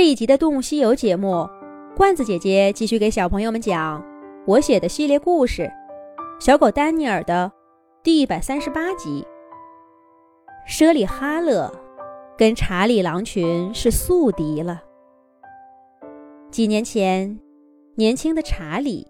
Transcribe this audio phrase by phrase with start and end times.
[0.00, 1.46] 这一集的《动物西游》节目，
[1.94, 4.02] 罐子姐姐继续给小朋友们讲
[4.46, 5.64] 我写的系列故事
[6.42, 7.52] 《小狗丹尼尔》的
[8.02, 9.22] 第一百三十八集。
[10.66, 11.70] 舍里哈勒
[12.38, 14.82] 跟查理狼群是宿敌了。
[16.50, 17.38] 几年前，
[17.96, 19.06] 年轻的查理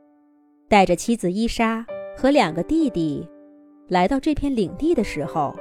[0.68, 1.86] 带着妻子伊莎
[2.16, 3.25] 和两个弟弟
[3.86, 5.54] 来到这片领地的时候，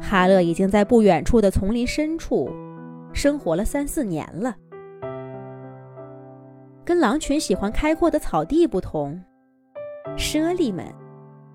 [0.00, 2.48] 哈勒已经在不远处的丛林深处。
[3.12, 4.56] 生活了三四年了，
[6.84, 9.22] 跟狼群喜欢开阔的草地不同，
[10.16, 10.86] 猞猁们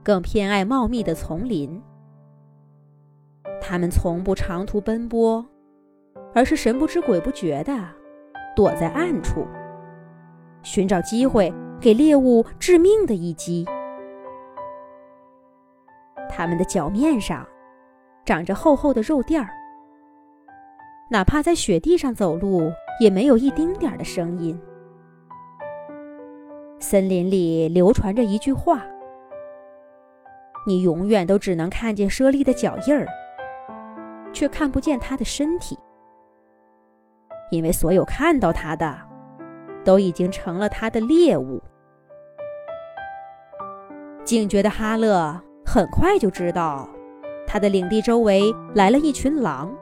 [0.04, 1.82] 更偏爱茂密的丛林。
[3.60, 5.46] 它们从不长途奔波，
[6.34, 7.74] 而是神不知鬼不觉地
[8.56, 9.46] 躲在暗处，
[10.64, 13.66] 寻找机会给猎物致命的一击。
[16.30, 17.46] 它们的脚面上
[18.24, 19.50] 长着厚厚的肉垫儿。
[21.10, 24.60] 哪怕在雪地上走路，也没有一丁点儿的声音。
[26.80, 28.86] 森林里流传着一句话
[30.68, 33.08] ：“你永远都只能看见猞猁的脚印儿，
[34.34, 35.80] 却看不见它的身体，
[37.52, 38.94] 因为所有看到它的，
[39.86, 41.62] 都已经成了它的猎物。”
[44.26, 46.88] 警觉的哈勒很快就知道，
[47.48, 49.74] 他的领地周围来了一群狼。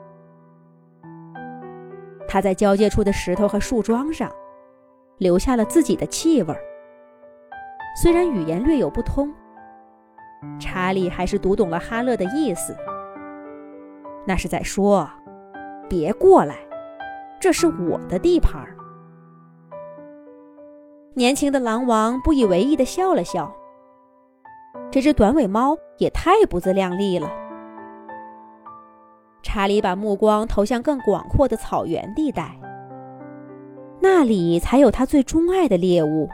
[2.28, 4.30] 他在交界处的石头和树桩上
[5.18, 6.54] 留下了自己的气味。
[8.02, 9.32] 虽然语言略有不通，
[10.60, 12.76] 查理还是读懂了哈勒的意思。
[14.26, 15.08] 那是在说
[15.88, 16.56] ：“别过来，
[17.40, 18.66] 这是我的地盘。”
[21.14, 23.50] 年轻的狼王不以为意地笑了笑。
[24.90, 27.45] 这只短尾猫也太不自量力了。
[29.46, 32.60] 查理把目光投向更广阔的草原地带，
[34.00, 36.28] 那里才有他最钟爱的猎物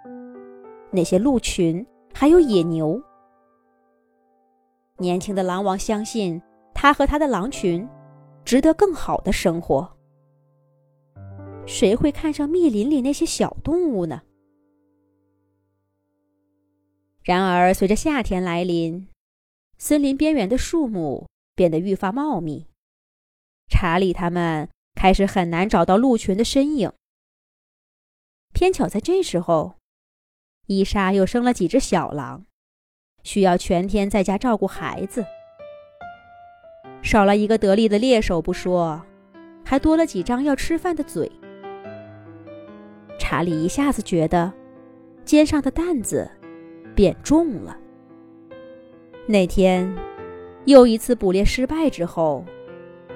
[0.92, 3.02] ——那些鹿群，还有野牛。
[4.98, 6.42] 年轻的狼王相信，
[6.74, 7.88] 他和他的狼群
[8.44, 9.96] 值得更好的生活。
[11.64, 14.20] 谁会看上密林里那些小动物呢？
[17.24, 19.08] 然而，随着夏天来临，
[19.78, 21.26] 森林边缘的树木。
[21.58, 22.68] 变得愈发茂密，
[23.68, 26.92] 查理他们开始很难找到鹿群的身影。
[28.52, 29.74] 偏巧在这时候，
[30.68, 32.46] 伊莎又生了几只小狼，
[33.24, 35.26] 需要全天在家照顾孩子。
[37.02, 39.04] 少了一个得力的猎手不说，
[39.64, 41.28] 还多了几张要吃饭的嘴。
[43.18, 44.52] 查理一下子觉得
[45.24, 46.30] 肩上的担子
[46.94, 47.76] 变重了。
[49.26, 50.07] 那天。
[50.68, 52.44] 又一次捕猎失败之后，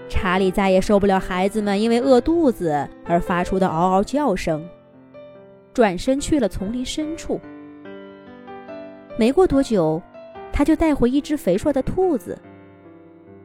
[0.09, 4.67] 查理再也受不了孩子们因为饿肚子而发出的嗷嗷叫声，
[5.75, 7.39] 转身去了丛林深处。
[9.19, 10.01] 没过多久，
[10.51, 12.39] 他就带回一只肥硕的兔子，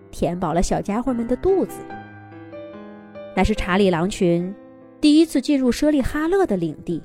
[0.09, 1.81] 填饱了小家伙们的肚子。
[3.35, 4.55] 那是查理狼群
[5.01, 7.03] 第一次进入舍利哈勒的领地。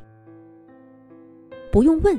[1.72, 2.16] 不用问，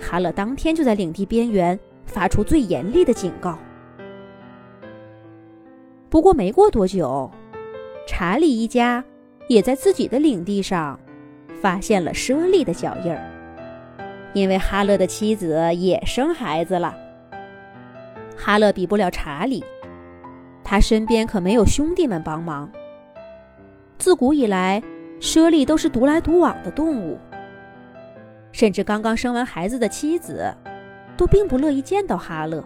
[0.00, 1.76] 哈勒当天就在领地边缘。
[2.06, 3.58] 发出最严厉的警告。
[6.08, 7.30] 不过没过多久，
[8.06, 9.04] 查理一家
[9.48, 10.98] 也在自己的领地上
[11.60, 13.20] 发现了猞猁的脚印儿，
[14.32, 16.96] 因为哈勒的妻子也生孩子了。
[18.36, 19.64] 哈勒比不了查理，
[20.62, 22.70] 他身边可没有兄弟们帮忙。
[23.98, 24.82] 自古以来，
[25.20, 27.18] 猞猁都是独来独往的动物，
[28.52, 30.54] 甚至刚刚生完孩子的妻子。
[31.16, 32.62] 都并不乐意见到哈勒，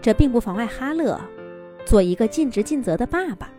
[0.00, 1.20] 这并不妨碍哈勒
[1.84, 3.50] 做一个尽职尽责的爸爸。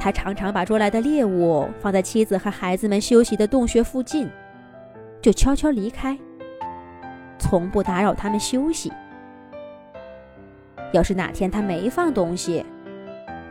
[0.00, 4.30] 他常常把捉来的猎物放在妻子和孩子们休息的洞穴附近，
[5.20, 6.16] 就悄悄离开，
[7.38, 8.92] 从不打扰他们休息。
[10.92, 12.64] 要是哪天他没放东西，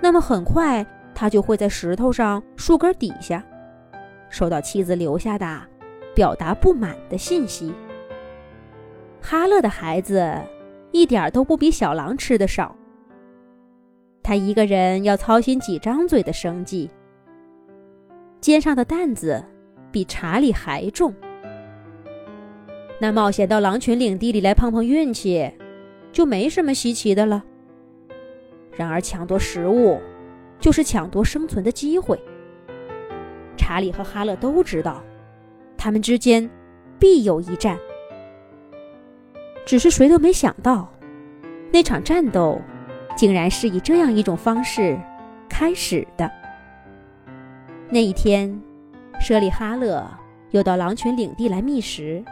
[0.02, 0.84] 那么很快
[1.14, 3.44] 他就会在石头上、树根底下
[4.30, 5.62] 收到妻子留下的。
[6.17, 7.72] 表达不满的信息。
[9.22, 10.35] 哈勒的孩子
[10.91, 12.75] 一点都不比小狼吃的少。
[14.23, 16.90] 他一个人要操心几张嘴的生计，
[18.41, 19.46] 肩上的担子
[19.91, 21.14] 比查理还重。
[22.99, 25.47] 那冒险到狼群领地里来碰碰运气，
[26.11, 27.43] 就没什么稀奇的了。
[28.72, 29.99] 然而抢夺食物，
[30.59, 32.20] 就是抢夺生存的机会。
[33.55, 35.03] 查理和哈勒都知道。
[35.78, 36.50] 他们之间
[37.00, 37.78] 必有一战，
[39.66, 40.91] 只是谁都没想到，
[41.72, 42.59] 那场战斗
[43.16, 45.00] 竟然是以这样一种方式
[45.47, 46.29] 开始的。
[47.90, 48.59] 那一天，
[49.20, 50.06] 舍利哈勒
[50.50, 52.23] 又到狼群领地来觅食，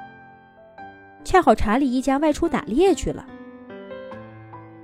[1.24, 3.26] 恰好查理一家外出打猎去了。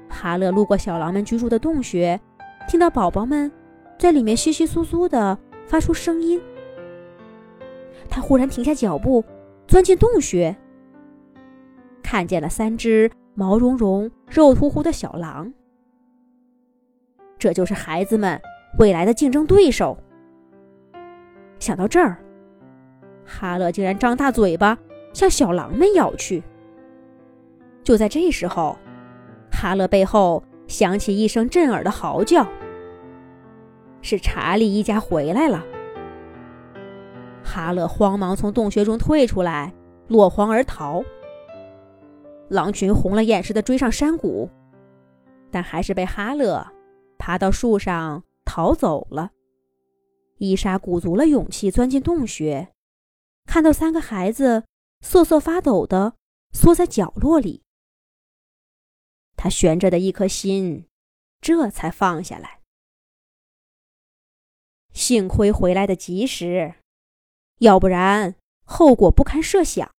[0.07, 2.19] 哈勒路过小狼们居住的洞穴，
[2.67, 3.51] 听到宝宝们
[3.97, 6.39] 在里面窸窸窣窣的发出声音。
[8.11, 9.23] 他忽然停下脚步，
[9.67, 10.55] 钻进洞穴，
[12.03, 15.51] 看见了三只毛茸茸、肉乎乎的小狼。
[17.39, 18.39] 这就是孩子们
[18.77, 19.97] 未来的竞争对手。
[21.57, 22.17] 想到这儿，
[23.25, 24.77] 哈勒竟然张大嘴巴
[25.13, 26.43] 向小狼们咬去。
[27.83, 28.77] 就在这时候，
[29.51, 32.45] 哈勒背后响起一声震耳的嚎叫，
[34.01, 35.65] 是查理一家回来了。
[37.51, 39.73] 哈勒慌忙从洞穴中退出来，
[40.07, 41.03] 落荒而逃。
[42.47, 44.49] 狼群红了眼似的追上山谷，
[45.51, 46.65] 但还是被哈勒
[47.17, 49.31] 爬到树上逃走了。
[50.37, 52.69] 伊莎鼓足了勇气钻进洞穴，
[53.45, 54.63] 看到三个孩子
[55.01, 56.13] 瑟瑟发抖的
[56.53, 57.63] 缩在角落里，
[59.35, 60.85] 他悬着的一颗心
[61.41, 62.61] 这才放下来。
[64.93, 66.75] 幸亏回来的及时。
[67.61, 68.33] 要不然，
[68.65, 69.93] 后果不堪设想。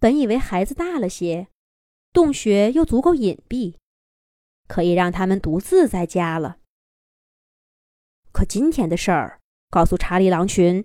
[0.00, 1.46] 本以为孩子大了些，
[2.12, 3.76] 洞穴又足够隐蔽，
[4.66, 6.58] 可以让他们独自在家了。
[8.32, 10.84] 可今天的事儿告诉查理狼群，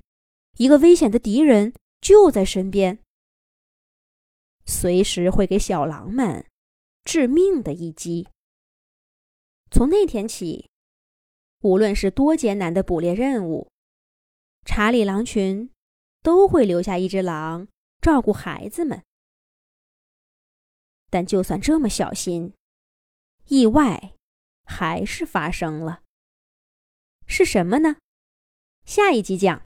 [0.58, 3.00] 一个危险的敌人就在身边，
[4.68, 6.46] 随时会给小狼们
[7.04, 8.28] 致命的一击。
[9.72, 10.70] 从那天起，
[11.62, 13.72] 无论是多艰难的捕猎任务，
[14.70, 15.72] 查理狼群
[16.22, 17.70] 都会留下一只狼
[18.02, 19.02] 照顾孩子们，
[21.10, 22.54] 但就算这么小心，
[23.46, 24.14] 意外
[24.66, 26.04] 还是发生了。
[27.26, 27.96] 是什么呢？
[28.84, 29.56] 下一集讲。